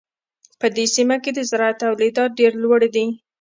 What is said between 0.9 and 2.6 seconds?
سیمه کې د زراعت تولیدات ډېر